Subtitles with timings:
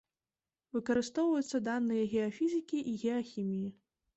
[0.77, 3.69] Выкарыстоўваюцца даныя геафізікі і геахіміі.